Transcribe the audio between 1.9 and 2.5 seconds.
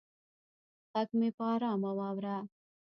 واوره